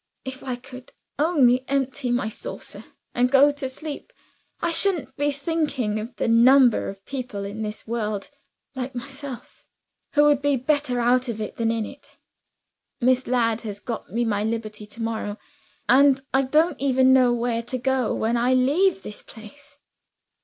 If 0.25 0.43
I 0.43 0.55
could 0.55 0.93
only 1.19 1.63
empty 1.69 2.09
my 2.09 2.27
saucer 2.27 2.83
and 3.13 3.29
go 3.29 3.51
to 3.51 3.69
sleep, 3.69 4.11
I 4.59 4.71
shouldn't 4.71 5.15
be 5.15 5.29
thinking 5.29 5.99
of 5.99 6.15
the 6.15 6.27
number 6.27 6.89
of 6.89 7.05
people 7.05 7.45
in 7.45 7.61
this 7.61 7.85
world, 7.85 8.31
like 8.73 8.95
myself, 8.95 9.63
who 10.13 10.23
would 10.23 10.41
be 10.41 10.55
better 10.55 10.99
out 10.99 11.29
of 11.29 11.39
it 11.39 11.57
than 11.57 11.69
in 11.69 11.85
it. 11.85 12.17
Miss 12.99 13.27
Ladd 13.27 13.61
has 13.61 13.79
got 13.79 14.11
me 14.11 14.25
my 14.25 14.43
liberty 14.43 14.87
tomorrow; 14.87 15.37
and 15.87 16.23
I 16.33 16.45
don't 16.45 16.81
even 16.81 17.13
know 17.13 17.31
where 17.31 17.61
to 17.61 17.77
go, 17.77 18.11
when 18.11 18.37
I 18.37 18.55
leave 18.55 19.03
this 19.03 19.21
place." 19.21 19.77